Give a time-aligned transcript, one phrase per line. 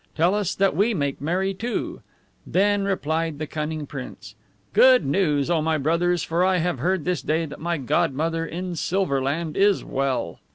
[0.15, 2.01] Tell us, that we make merry too!"
[2.47, 4.33] Then replied the cunning prince,
[4.73, 8.75] "Good news, O my brothers, for I have heard this day that my godmother in
[8.75, 10.39] SILVER LAND is well."